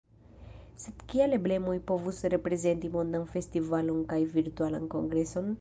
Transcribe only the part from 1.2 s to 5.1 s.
emblemoj povus reprezenti mondan festivalon kaj virtualan